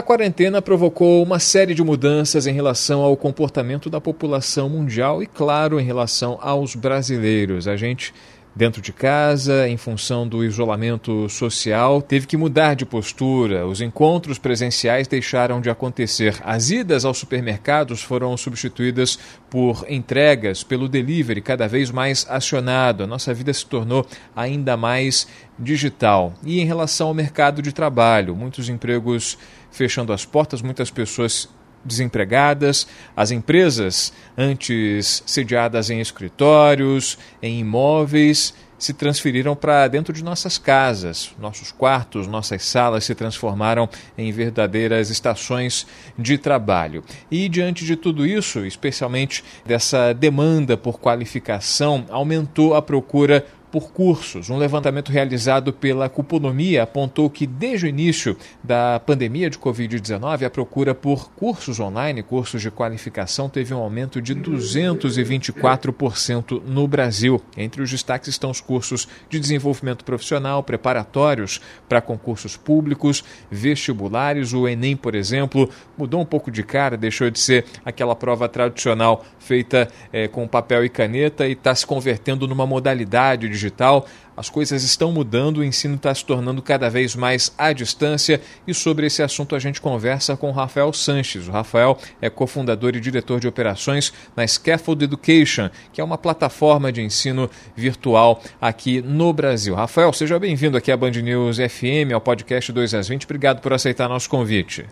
[0.00, 5.26] A quarentena provocou uma série de mudanças em relação ao comportamento da população mundial e,
[5.26, 7.68] claro, em relação aos brasileiros.
[7.68, 8.14] A gente
[8.54, 13.66] dentro de casa, em função do isolamento social, teve que mudar de postura.
[13.66, 16.36] Os encontros presenciais deixaram de acontecer.
[16.44, 23.04] As idas aos supermercados foram substituídas por entregas pelo delivery, cada vez mais acionado.
[23.04, 24.04] A nossa vida se tornou
[24.34, 25.28] ainda mais
[25.58, 26.34] digital.
[26.44, 29.38] E em relação ao mercado de trabalho, muitos empregos
[29.70, 31.48] fechando as portas, muitas pessoas
[31.84, 40.56] desempregadas, as empresas, antes sediadas em escritórios, em imóveis, se transferiram para dentro de nossas
[40.56, 41.32] casas.
[41.38, 45.86] Nossos quartos, nossas salas se transformaram em verdadeiras estações
[46.18, 47.04] de trabalho.
[47.30, 54.50] E diante de tudo isso, especialmente dessa demanda por qualificação, aumentou a procura por cursos.
[54.50, 60.50] Um levantamento realizado pela Cuponomia apontou que desde o início da pandemia de Covid-19, a
[60.50, 67.40] procura por cursos online, cursos de qualificação, teve um aumento de 224% no Brasil.
[67.56, 74.52] Entre os destaques estão os cursos de desenvolvimento profissional, preparatórios para concursos públicos, vestibulares.
[74.52, 79.24] O Enem, por exemplo, mudou um pouco de cara, deixou de ser aquela prova tradicional
[79.38, 84.48] feita é, com papel e caneta e está se convertendo numa modalidade de digital, as
[84.48, 89.06] coisas estão mudando, o ensino está se tornando cada vez mais à distância e sobre
[89.06, 91.46] esse assunto a gente conversa com o Rafael Sanches.
[91.46, 96.90] O Rafael é cofundador e diretor de operações na Scaffold Education, que é uma plataforma
[96.90, 99.74] de ensino virtual aqui no Brasil.
[99.74, 103.24] Rafael, seja bem-vindo aqui à Band News FM, ao podcast 2 às 20.
[103.24, 104.86] Obrigado por aceitar nosso convite.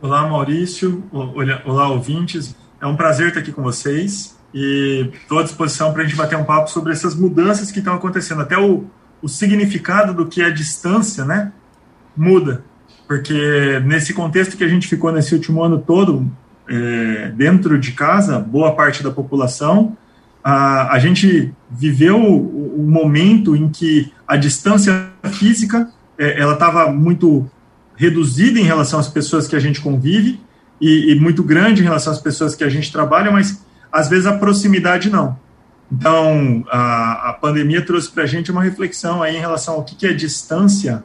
[0.00, 1.04] Olá, Maurício.
[1.12, 2.56] Olá, ouvintes.
[2.80, 6.36] É um prazer estar aqui com vocês e estou à disposição para a gente bater
[6.36, 8.42] um papo sobre essas mudanças que estão acontecendo.
[8.42, 8.84] Até o,
[9.20, 11.52] o significado do que é distância, né,
[12.16, 12.64] muda,
[13.06, 16.30] porque nesse contexto que a gente ficou nesse último ano todo
[16.68, 19.96] é, dentro de casa, boa parte da população,
[20.42, 25.88] a, a gente viveu o, o momento em que a distância física
[26.18, 27.48] é, ela estava muito
[27.96, 30.40] reduzida em relação às pessoas que a gente convive
[30.80, 34.26] e, e muito grande em relação às pessoas que a gente trabalha, mas às vezes
[34.26, 35.38] a proximidade não.
[35.90, 39.94] Então, a, a pandemia trouxe para a gente uma reflexão aí em relação ao que,
[39.94, 41.02] que é distância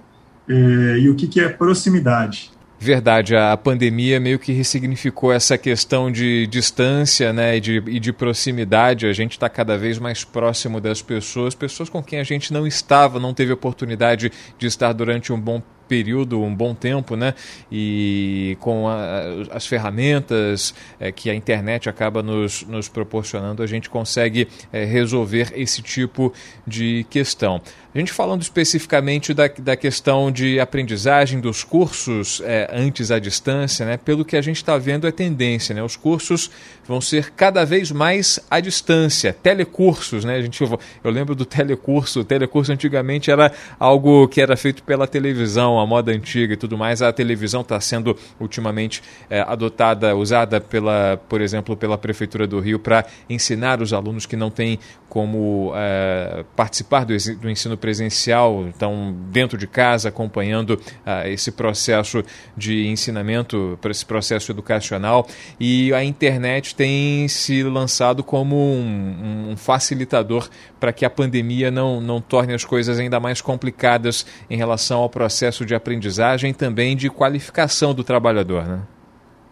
[0.47, 2.51] eh, e o que, que é proximidade.
[2.83, 8.11] Verdade, a pandemia meio que ressignificou essa questão de distância né, e, de, e de
[8.11, 9.07] proximidade.
[9.07, 12.67] A gente está cada vez mais próximo das pessoas, pessoas com quem a gente não
[12.67, 17.35] estava, não teve oportunidade de estar durante um bom período, um bom tempo, né?
[17.71, 19.21] E com a,
[19.51, 25.53] as ferramentas é, que a internet acaba nos, nos proporcionando, a gente consegue é, resolver
[25.55, 26.33] esse tipo
[26.65, 27.61] de questão.
[27.93, 33.85] A gente falando especificamente da, da questão de aprendizagem dos cursos é, antes à distância,
[33.85, 33.97] né?
[33.97, 35.83] Pelo que a gente está vendo é tendência, né?
[35.83, 36.49] Os cursos
[36.87, 40.37] vão ser cada vez mais à distância, telecursos, né?
[40.37, 45.05] A gente, eu lembro do telecurso, o telecurso antigamente era algo que era feito pela
[45.05, 50.59] televisão, a moda antiga e tudo mais, a televisão está sendo ultimamente é, adotada, usada
[50.59, 54.79] pela, por exemplo, pela prefeitura do Rio para ensinar os alunos que não têm
[55.13, 62.23] como é, participar do, do, ensino presencial, estão dentro de casa acompanhando uh, esse processo
[62.57, 65.27] de ensinamento, esse processo educacional.
[65.59, 70.49] E a internet tem se lançado como um, um facilitador
[70.79, 75.09] para que a pandemia não, não torne as coisas ainda mais complicadas em relação ao
[75.09, 78.65] processo de aprendizagem e também de qualificação do trabalhador.
[78.65, 78.81] Né?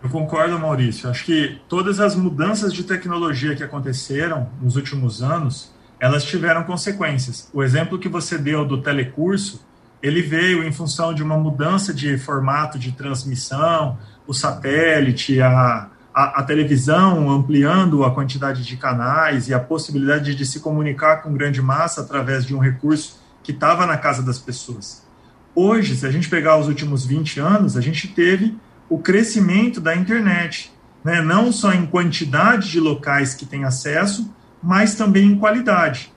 [0.04, 1.10] Eu concordo, Maurício.
[1.10, 7.50] Acho que todas as mudanças de tecnologia que aconteceram nos últimos anos, elas tiveram consequências.
[7.54, 9.64] O exemplo que você deu do telecurso,
[10.02, 16.40] ele veio em função de uma mudança de formato de transmissão, o satélite, a, a,
[16.40, 21.62] a televisão ampliando a quantidade de canais e a possibilidade de se comunicar com grande
[21.62, 25.06] massa através de um recurso que estava na casa das pessoas.
[25.54, 28.56] Hoje, se a gente pegar os últimos 20 anos, a gente teve
[28.90, 30.72] o crescimento da internet,
[31.04, 31.22] né?
[31.22, 36.12] não só em quantidade de locais que tem acesso, mas também em qualidade.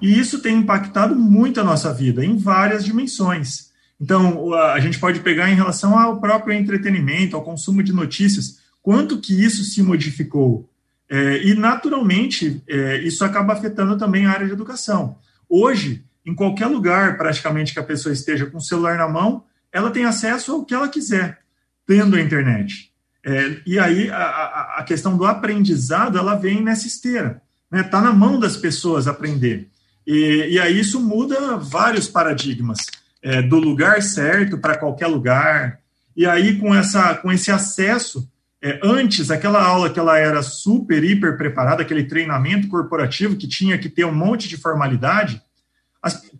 [0.00, 3.68] E isso tem impactado muito a nossa vida, em várias dimensões.
[4.00, 9.18] Então, a gente pode pegar em relação ao próprio entretenimento, ao consumo de notícias, quanto
[9.18, 10.70] que isso se modificou.
[11.10, 15.16] É, e, naturalmente, é, isso acaba afetando também a área de educação.
[15.48, 19.90] Hoje, em qualquer lugar, praticamente, que a pessoa esteja com o celular na mão, ela
[19.90, 21.38] tem acesso ao que ela quiser,
[21.86, 22.92] tendo a internet.
[23.24, 27.40] É, e aí, a, a, questão do aprendizado, ela vem nessa esteira.
[27.70, 27.82] Né?
[27.82, 29.68] Tá na mão das pessoas aprender.
[30.06, 32.78] E, e aí isso muda vários paradigmas.
[33.22, 35.80] É, do lugar certo para qualquer lugar.
[36.14, 38.30] E aí, com, essa, com esse acesso
[38.62, 43.78] é, antes, aquela aula que ela era super, hiper preparada, aquele treinamento corporativo que tinha
[43.78, 45.42] que ter um monte de formalidade,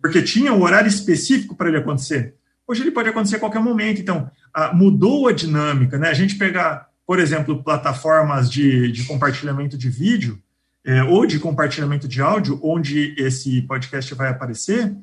[0.01, 2.35] porque tinha um horário específico para ele acontecer.
[2.67, 3.99] Hoje ele pode acontecer a qualquer momento.
[3.99, 4.29] Então,
[4.73, 6.09] mudou a dinâmica, né?
[6.09, 10.39] A gente pegar, por exemplo, plataformas de, de compartilhamento de vídeo
[10.85, 14.95] é, ou de compartilhamento de áudio, onde esse podcast vai aparecer,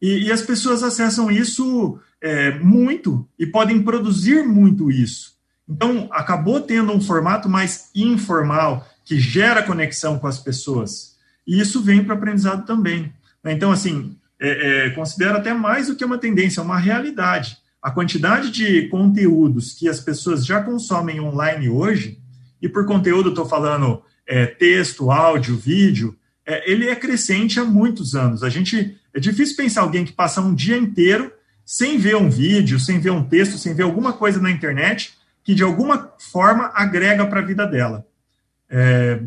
[0.00, 5.36] e, e as pessoas acessam isso é, muito e podem produzir muito isso.
[5.68, 11.16] Então, acabou tendo um formato mais informal, que gera conexão com as pessoas.
[11.46, 13.12] E isso vem para o aprendizado também.
[13.52, 17.58] Então, assim, é, é, considero até mais do que uma tendência, é uma realidade.
[17.82, 22.18] A quantidade de conteúdos que as pessoas já consomem online hoje,
[22.60, 28.14] e por conteúdo estou falando é, texto, áudio, vídeo, é, ele é crescente há muitos
[28.14, 28.42] anos.
[28.42, 31.32] A gente é difícil pensar alguém que passa um dia inteiro
[31.64, 35.54] sem ver um vídeo, sem ver um texto, sem ver alguma coisa na internet que
[35.54, 38.06] de alguma forma agrega para a vida dela.
[38.68, 39.20] É,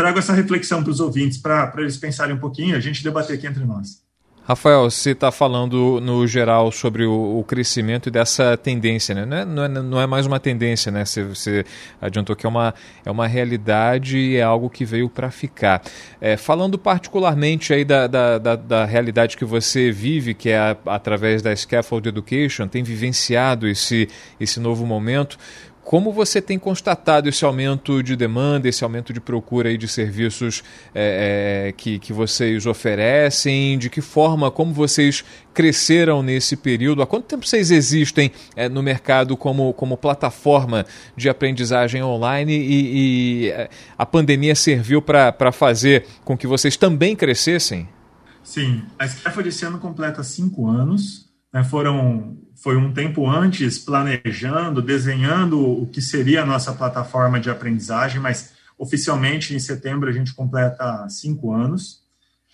[0.00, 3.46] trago essa reflexão para os ouvintes, para eles pensarem um pouquinho, a gente debater aqui
[3.46, 4.00] entre nós.
[4.42, 9.24] Rafael, você está falando no geral sobre o, o, crescimento e dessa tendência, né?
[9.24, 11.04] Não é, não é, não é mais uma tendência, né?
[11.04, 11.64] Você, você,
[12.00, 12.74] adiantou que é uma,
[13.04, 15.82] é uma realidade e é algo que veio para ficar.
[16.20, 20.76] É, falando particularmente aí da, da, da, da, realidade que você vive, que é a,
[20.86, 24.08] através da Scaffold Education, tem vivenciado esse,
[24.40, 25.38] esse novo momento.
[25.90, 30.62] Como você tem constatado esse aumento de demanda, esse aumento de procura aí de serviços
[30.94, 33.76] é, que, que vocês oferecem?
[33.76, 37.02] De que forma, como vocês cresceram nesse período?
[37.02, 43.48] Há quanto tempo vocês existem é, no mercado como, como plataforma de aprendizagem online e,
[43.48, 47.88] e a pandemia serviu para fazer com que vocês também crescessem?
[48.44, 51.29] Sim, a Scaffold esse ano completa cinco anos.
[51.52, 57.48] Né, foram foi um tempo antes planejando, desenhando o que seria a nossa plataforma de
[57.48, 62.00] aprendizagem, mas oficialmente em setembro a gente completa cinco anos.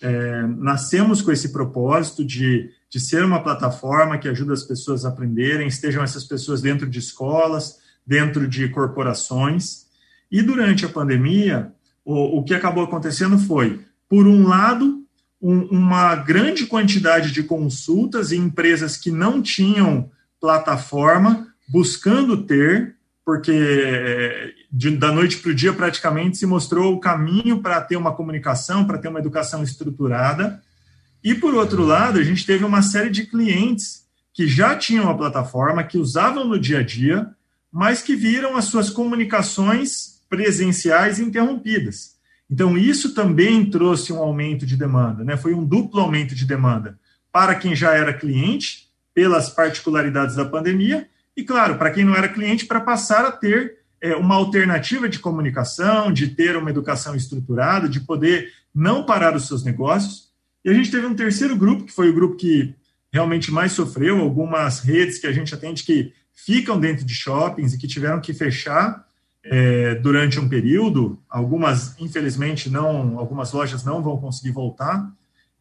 [0.01, 5.09] É, nascemos com esse propósito de, de ser uma plataforma que ajuda as pessoas a
[5.09, 9.87] aprenderem, estejam essas pessoas dentro de escolas, dentro de corporações.
[10.31, 11.73] E durante a pandemia,
[12.05, 15.03] o, o que acabou acontecendo foi, por um lado,
[15.41, 22.95] um, uma grande quantidade de consultas em empresas que não tinham plataforma, buscando ter,
[23.25, 27.97] porque é, de, da noite para o dia praticamente se mostrou o caminho para ter
[27.97, 30.61] uma comunicação, para ter uma educação estruturada.
[31.23, 35.17] E por outro lado, a gente teve uma série de clientes que já tinham a
[35.17, 37.27] plataforma, que usavam no dia a dia,
[37.71, 42.16] mas que viram as suas comunicações presenciais interrompidas.
[42.49, 45.35] Então, isso também trouxe um aumento de demanda, né?
[45.35, 46.97] foi um duplo aumento de demanda
[47.31, 52.27] para quem já era cliente, pelas particularidades da pandemia, e, claro, para quem não era
[52.27, 57.87] cliente, para passar a ter é, uma alternativa de comunicação, de ter uma educação estruturada,
[57.87, 60.29] de poder não parar os seus negócios.
[60.63, 62.73] E a gente teve um terceiro grupo, que foi o grupo que
[63.11, 67.77] realmente mais sofreu, algumas redes que a gente atende que ficam dentro de shoppings e
[67.77, 69.06] que tiveram que fechar
[69.49, 71.19] é, durante um período.
[71.29, 75.11] Algumas, infelizmente, não, algumas lojas não vão conseguir voltar.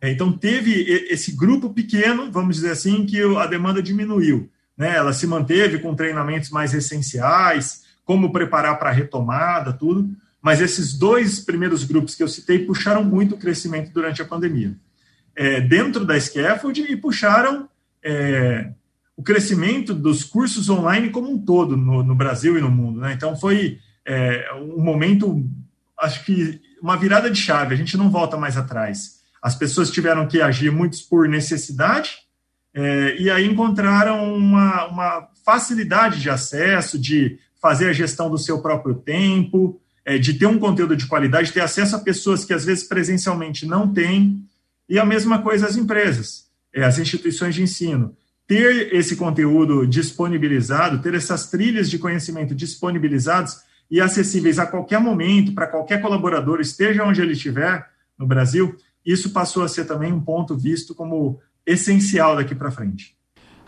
[0.00, 0.72] É, então, teve
[1.10, 4.50] esse grupo pequeno, vamos dizer assim, que a demanda diminuiu.
[4.76, 4.94] Né?
[4.94, 10.08] Ela se manteve com treinamentos mais essenciais, como preparar para a retomada, tudo.
[10.40, 14.76] Mas esses dois primeiros grupos que eu citei puxaram muito o crescimento durante a pandemia.
[15.34, 17.68] É, dentro da Scaffold e puxaram
[18.02, 18.70] é,
[19.16, 23.00] o crescimento dos cursos online como um todo no, no Brasil e no mundo.
[23.00, 23.14] Né?
[23.14, 25.42] Então, foi é, um momento,
[25.98, 29.16] acho que uma virada de chave, a gente não volta mais atrás.
[29.42, 32.18] As pessoas tiveram que agir muitos por necessidade,
[32.74, 38.60] é, e aí encontraram uma, uma, facilidade de acesso, de fazer a gestão do seu
[38.60, 42.64] próprio tempo, é, de ter um conteúdo de qualidade, ter acesso a pessoas que às
[42.64, 44.44] vezes presencialmente não têm,
[44.88, 48.14] e a mesma coisa as empresas, é, as instituições de ensino
[48.46, 55.52] ter esse conteúdo disponibilizado, ter essas trilhas de conhecimento disponibilizadas e acessíveis a qualquer momento,
[55.52, 57.88] para qualquer colaborador, esteja onde ele estiver
[58.18, 63.15] no Brasil, isso passou a ser também um ponto visto como essencial daqui para frente.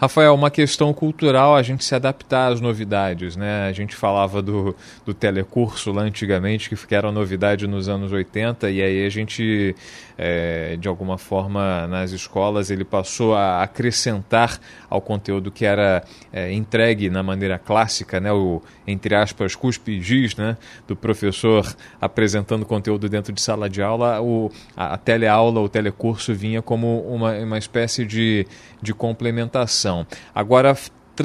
[0.00, 3.66] Rafael, uma questão cultural a gente se adaptar às novidades, né?
[3.66, 8.80] A gente falava do, do telecurso lá antigamente, que era novidade nos anos 80, e
[8.80, 9.74] aí a gente,
[10.16, 16.52] é, de alguma forma, nas escolas, ele passou a acrescentar ao conteúdo que era é,
[16.52, 18.32] entregue na maneira clássica, né?
[18.32, 20.56] O, entre aspas, cuspe giz, né?
[20.86, 21.66] Do professor
[22.00, 27.00] apresentando conteúdo dentro de sala de aula, o, a, a teleaula, o telecurso vinha como
[27.00, 28.46] uma, uma espécie de,
[28.80, 29.87] de complementação.
[30.34, 30.76] Agora,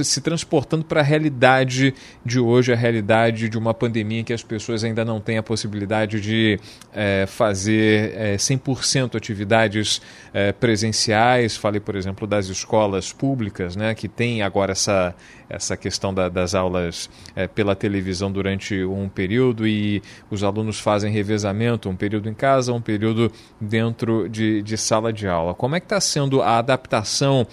[0.01, 1.93] se transportando para a realidade
[2.25, 5.43] de hoje, a realidade de uma pandemia em que as pessoas ainda não têm a
[5.43, 6.57] possibilidade de
[6.93, 10.01] é, fazer é, 100% atividades
[10.33, 11.57] é, presenciais.
[11.57, 15.13] Falei, por exemplo, das escolas públicas, né, que tem agora essa,
[15.49, 17.09] essa questão da, das aulas
[17.53, 22.81] pela televisão durante um período e os alunos fazem revezamento, um período em casa, um
[22.81, 25.53] período dentro de, de sala de aula.
[25.53, 27.45] Como é que está sendo a adaptação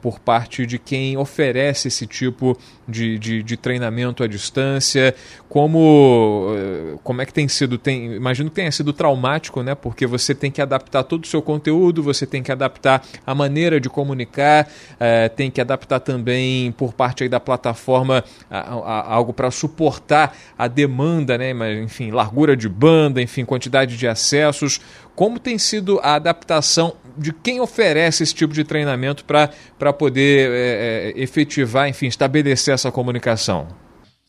[0.00, 2.56] por parte de quem oferece esse tipo
[2.88, 5.14] de, de, de, treinamento à distância?
[5.48, 7.76] Como, é, como é que tem sido?
[7.78, 9.74] Tem, imagino que tenha sido traumático, né?
[9.74, 13.80] Porque você tem que adaptar todo o seu conteúdo, você tem que adaptar a maneira
[13.80, 14.68] de comunicar,
[14.98, 20.68] é, tem que adaptar também por parte da plataforma a, a, algo para suportar a
[20.68, 21.52] demanda, né?
[21.82, 24.80] Enfim, largura de banda, enfim, quantidade de acessos.
[25.14, 30.54] Como tem sido a adaptação de quem oferece esse tipo de treinamento para poder é,
[30.54, 33.68] é, efetivar, enfim, estabelecer essa comunicação?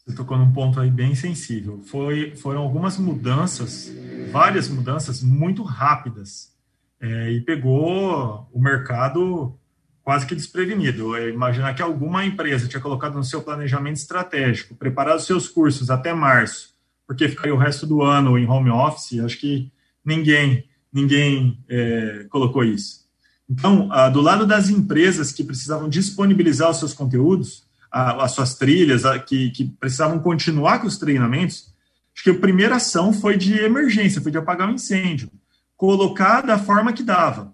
[0.06, 1.82] Você tocou num ponto aí bem sensível.
[1.86, 3.90] Foi, foram algumas mudanças,
[4.32, 6.52] várias mudanças muito rápidas,
[7.04, 9.58] é, e pegou o mercado
[10.04, 11.18] quase que desprevenido.
[11.18, 16.74] Imaginar que alguma empresa tinha colocado no seu planejamento estratégico, preparado seus cursos até março,
[17.08, 19.72] porque ficaria o resto do ano em home office, acho que
[20.04, 23.04] ninguém, ninguém é, colocou isso.
[23.50, 29.04] Então, ah, do lado das empresas que precisavam disponibilizar os seus conteúdos, as suas trilhas,
[29.28, 31.74] que, que precisavam continuar com os treinamentos,
[32.16, 35.30] acho que a primeira ação foi de emergência, foi de apagar o um incêndio,
[35.76, 37.54] colocar da forma que dava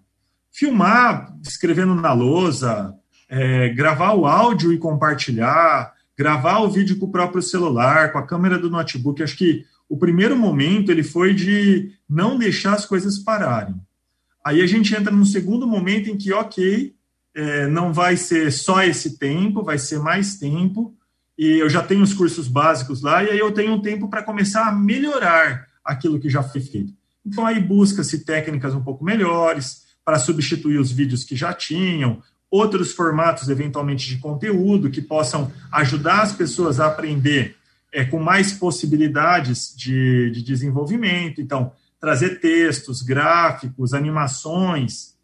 [0.51, 2.93] filmar escrevendo na lousa,
[3.29, 8.25] é, gravar o áudio e compartilhar, gravar o vídeo com o próprio celular, com a
[8.25, 9.23] câmera do notebook.
[9.23, 13.75] Acho que o primeiro momento ele foi de não deixar as coisas pararem.
[14.45, 16.93] Aí a gente entra no segundo momento em que, ok,
[17.35, 20.95] é, não vai ser só esse tempo, vai ser mais tempo,
[21.37, 24.23] e eu já tenho os cursos básicos lá, e aí eu tenho um tempo para
[24.23, 26.93] começar a melhorar aquilo que já foi feito.
[27.25, 32.91] Então aí busca-se técnicas um pouco melhores, para substituir os vídeos que já tinham, outros
[32.91, 37.55] formatos, eventualmente, de conteúdo que possam ajudar as pessoas a aprender
[37.91, 41.41] é, com mais possibilidades de, de desenvolvimento.
[41.41, 45.15] Então, trazer textos, gráficos, animações.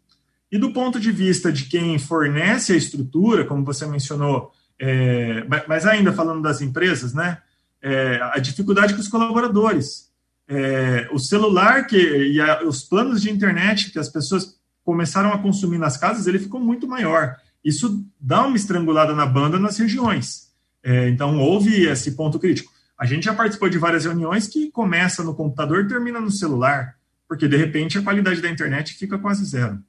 [0.50, 5.86] E do ponto de vista de quem fornece a estrutura, como você mencionou, é, mas
[5.86, 7.38] ainda falando das empresas, né?
[7.82, 10.10] É, a dificuldade com os colaboradores.
[10.48, 15.38] É, o celular que, e a, os planos de internet que as pessoas começaram a
[15.38, 17.36] consumir nas casas, ele ficou muito maior.
[17.64, 20.45] Isso dá uma estrangulada na banda nas regiões.
[20.88, 22.72] É, então, houve esse ponto crítico.
[22.96, 26.94] A gente já participou de várias reuniões que começa no computador e termina no celular,
[27.28, 29.82] porque de repente a qualidade da internet fica quase zero.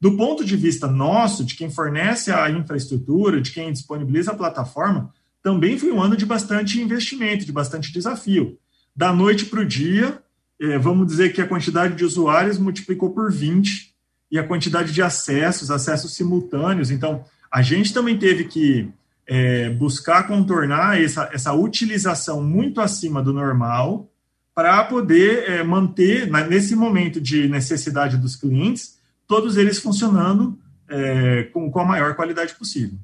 [0.00, 5.12] Do ponto de vista nosso, de quem fornece a infraestrutura, de quem disponibiliza a plataforma,
[5.42, 8.58] também foi um ano de bastante investimento, de bastante desafio.
[8.96, 10.18] Da noite para o dia,
[10.58, 13.94] é, vamos dizer que a quantidade de usuários multiplicou por 20
[14.30, 16.90] e a quantidade de acessos, acessos simultâneos.
[16.90, 18.90] Então, a gente também teve que
[19.28, 24.10] é, buscar contornar essa, essa utilização muito acima do normal
[24.54, 30.58] para poder é, manter, nesse momento de necessidade dos clientes, todos eles funcionando
[30.88, 32.98] é, com, com a maior qualidade possível.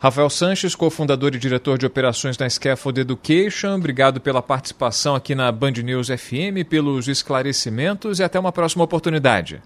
[0.00, 5.52] Rafael Sanches, cofundador e diretor de operações da Scaffold Education, obrigado pela participação aqui na
[5.52, 9.62] Band News FM, pelos esclarecimentos e até uma próxima oportunidade.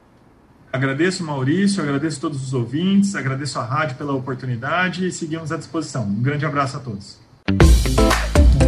[0.77, 6.03] Agradeço, Maurício, agradeço todos os ouvintes, agradeço a rádio pela oportunidade e seguimos à disposição.
[6.03, 7.17] Um grande abraço a todos.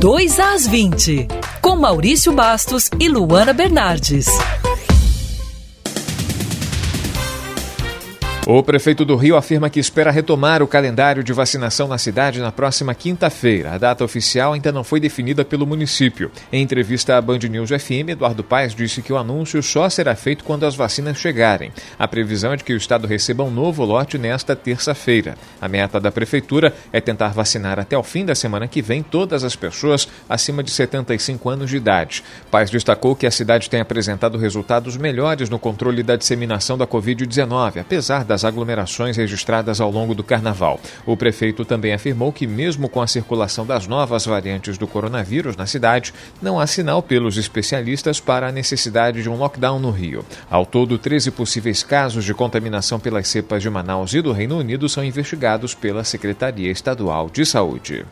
[0.01, 1.29] 2 às 20,
[1.61, 4.27] com Maurício Bastos e Luana Bernardes.
[8.51, 12.51] O prefeito do Rio afirma que espera retomar o calendário de vacinação na cidade na
[12.51, 13.73] próxima quinta-feira.
[13.73, 16.31] A data oficial ainda não foi definida pelo município.
[16.51, 20.45] Em entrevista à Band News FM, Eduardo Paes disse que o anúncio só será feito
[20.45, 21.71] quando as vacinas chegarem.
[21.99, 25.37] A previsão é de que o estado receba um novo lote nesta terça-feira.
[25.61, 29.45] A meta da prefeitura é tentar vacinar até o fim da semana que vem todas
[29.45, 32.25] as pessoas acima de 75 anos de idade.
[32.51, 37.83] Paes destacou que a cidade tem apresentado resultados melhores no controle da disseminação da Covid-19,
[37.83, 40.81] apesar das das aglomerações registradas ao longo do carnaval.
[41.05, 45.67] O prefeito também afirmou que, mesmo com a circulação das novas variantes do coronavírus na
[45.67, 50.25] cidade, não há sinal pelos especialistas para a necessidade de um lockdown no Rio.
[50.49, 54.89] Ao todo, 13 possíveis casos de contaminação pelas cepas de Manaus e do Reino Unido
[54.89, 58.07] são investigados pela Secretaria Estadual de Saúde.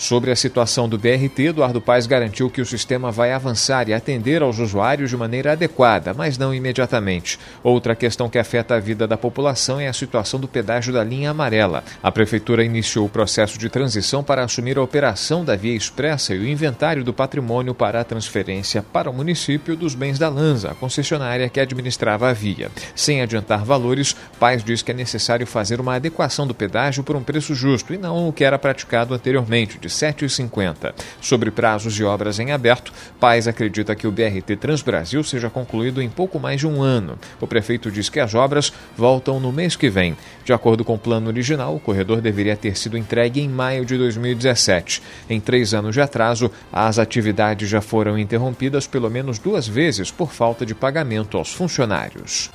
[0.00, 4.40] Sobre a situação do BRT, Eduardo Paes garantiu que o sistema vai avançar e atender
[4.40, 7.38] aos usuários de maneira adequada, mas não imediatamente.
[7.62, 11.32] Outra questão que afeta a vida da população é a situação do pedágio da linha
[11.32, 11.84] amarela.
[12.02, 16.38] A prefeitura iniciou o processo de transição para assumir a operação da via expressa e
[16.38, 20.74] o inventário do patrimônio para a transferência para o município dos bens da Lanza, a
[20.74, 22.70] concessionária que administrava a via.
[22.94, 27.22] Sem adiantar valores, Paes diz que é necessário fazer uma adequação do pedágio por um
[27.22, 30.94] preço justo e não o que era praticado anteriormente, 7,50.
[31.20, 36.08] Sobre prazos de obras em aberto, Paz acredita que o BRT Transbrasil seja concluído em
[36.08, 37.18] pouco mais de um ano.
[37.40, 40.16] O prefeito diz que as obras voltam no mês que vem.
[40.44, 43.96] De acordo com o plano original, o corredor deveria ter sido entregue em maio de
[43.96, 45.02] 2017.
[45.28, 50.32] Em três anos de atraso, as atividades já foram interrompidas pelo menos duas vezes por
[50.32, 52.50] falta de pagamento aos funcionários.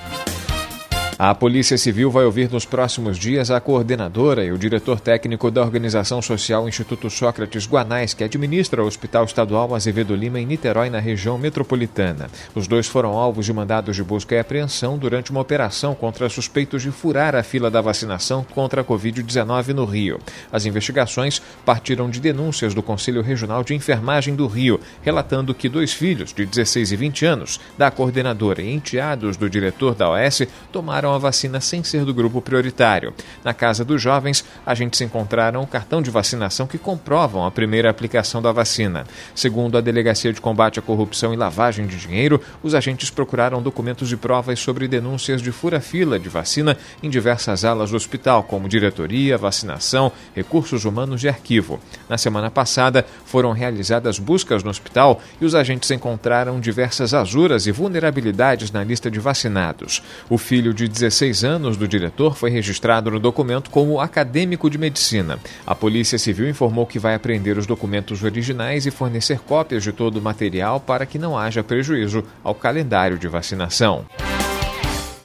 [1.18, 5.62] A Polícia Civil vai ouvir nos próximos dias a coordenadora e o diretor técnico da
[5.62, 11.00] organização social Instituto Sócrates Guanais, que administra o Hospital Estadual Azevedo Lima em Niterói, na
[11.00, 12.30] região metropolitana.
[12.54, 16.82] Os dois foram alvos de mandados de busca e apreensão durante uma operação contra suspeitos
[16.82, 20.20] de furar a fila da vacinação contra a Covid-19 no Rio.
[20.52, 25.94] As investigações partiram de denúncias do Conselho Regional de Enfermagem do Rio, relatando que dois
[25.94, 30.42] filhos, de 16 e 20 anos, da coordenadora e enteados do diretor da OS
[30.74, 33.14] tomaram tomaram a vacina sem ser do grupo prioritário.
[33.44, 38.42] Na casa dos jovens, agentes encontraram o cartão de vacinação que comprovam a primeira aplicação
[38.42, 39.06] da vacina.
[39.36, 44.10] Segundo a Delegacia de Combate à Corrupção e Lavagem de Dinheiro, os agentes procuraram documentos
[44.10, 49.38] de provas sobre denúncias de fura-fila de vacina em diversas alas do hospital, como diretoria,
[49.38, 51.80] vacinação, recursos humanos e arquivo.
[52.10, 57.72] Na semana passada, foram realizadas buscas no hospital e os agentes encontraram diversas asuras e
[57.72, 60.02] vulnerabilidades na lista de vacinados.
[60.30, 65.38] O filho de 16 anos do diretor foi registrado no documento como acadêmico de medicina.
[65.68, 70.18] A Polícia Civil informou que vai apreender os documentos originais e fornecer cópias de todo
[70.18, 74.06] o material para que não haja prejuízo ao calendário de vacinação.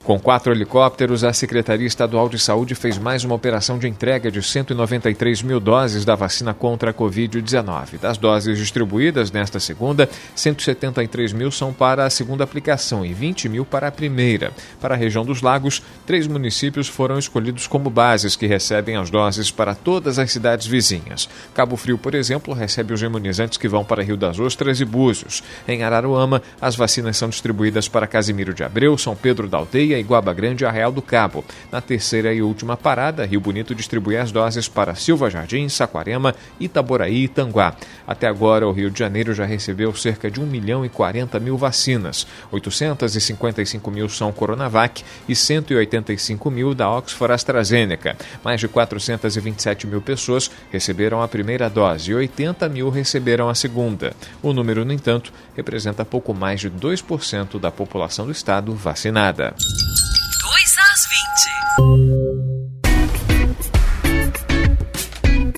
[0.02, 4.42] Com quatro helicópteros, a Secretaria Estadual de Saúde fez mais uma operação de entrega de
[4.42, 7.98] 193 mil doses da vacina contra a Covid-19.
[8.00, 13.66] Das doses distribuídas nesta segunda, 173 mil são para a segunda aplicação e 20 mil
[13.66, 14.52] para a primeira.
[14.80, 19.50] Para a região dos lagos, três municípios foram escolhidos como bases que recebem as doses
[19.50, 21.28] para todas as cidades vizinhas.
[21.52, 25.42] Cabo Frio, por exemplo, recebe os imunizantes que vão para Rio das Ostras e Búzios.
[25.68, 29.89] Em Araruama, as vacinas são distribuídas para Casimiro de Abreu, São Pedro da Aldeia
[30.34, 31.44] Grande e Arraial do Cabo.
[31.72, 37.24] Na terceira e última parada, Rio Bonito distribui as doses para Silva Jardim, Saquarema, Itaboraí
[37.24, 37.74] e Tanguá.
[38.06, 41.56] Até agora, o Rio de Janeiro já recebeu cerca de 1 milhão e 40 mil
[41.56, 42.26] vacinas.
[42.52, 48.16] 855 mil são Coronavac e 185 mil da Oxford AstraZeneca.
[48.44, 54.12] Mais de 427 mil pessoas receberam a primeira dose e 80 mil receberam a segunda.
[54.42, 59.54] O número, no entanto, representa pouco mais de 2% da população do estado vacinada.
[59.80, 62.29] 2 às 20.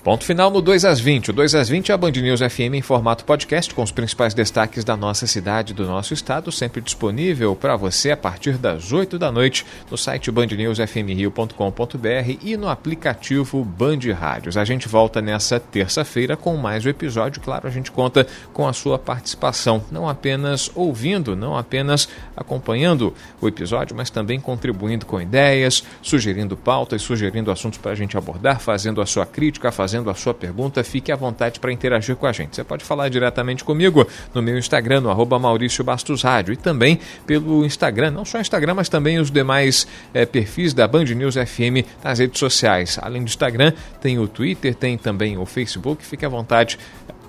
[0.03, 1.29] Ponto final no 2 às 20.
[1.29, 4.33] O 2 às 20 é a Band News FM em formato podcast com os principais
[4.33, 9.17] destaques da nossa cidade do nosso estado, sempre disponível para você a partir das 8
[9.17, 14.57] da noite no site bandnewsfmrio.com.br e no aplicativo Band Rádios.
[14.57, 17.41] A gente volta nessa terça-feira com mais um episódio.
[17.41, 23.47] Claro, a gente conta com a sua participação, não apenas ouvindo, não apenas acompanhando o
[23.47, 28.99] episódio, mas também contribuindo com ideias, sugerindo pautas, sugerindo assuntos para a gente abordar, fazendo
[28.99, 32.31] a sua crítica, fazendo fazendo a sua pergunta, fique à vontade para interagir com a
[32.31, 32.55] gente.
[32.55, 36.99] Você pode falar diretamente comigo no meu Instagram, no arroba Maurício Bastos Rádio, e também
[37.27, 41.85] pelo Instagram, não só Instagram, mas também os demais é, perfis da Band News FM
[42.03, 42.97] nas redes sociais.
[42.99, 46.03] Além do Instagram, tem o Twitter, tem também o Facebook.
[46.03, 46.79] Fique à vontade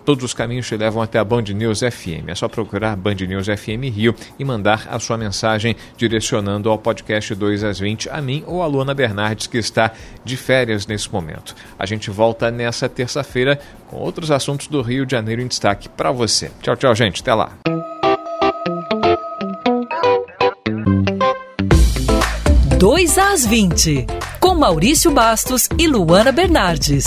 [0.04, 2.28] Todos os caminhos te levam até a Band News FM.
[2.28, 7.34] É só procurar Band News FM Rio e mandar a sua mensagem direcionando ao podcast
[7.34, 11.54] 2 às 20 a mim ou a Luana Bernardes, que está de férias nesse momento.
[11.78, 16.10] A gente volta nessa terça-feira com outros assuntos do Rio de Janeiro em destaque para
[16.10, 16.50] você.
[16.60, 17.22] Tchau, tchau, gente.
[17.22, 17.52] Até lá.
[22.78, 24.06] Dois às 20,
[24.38, 27.06] com Maurício Bastos e Luana Bernardes.